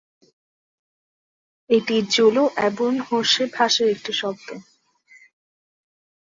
[1.69, 4.47] এটি জুলু এবং হোসে ভাষার একটি শব্দ।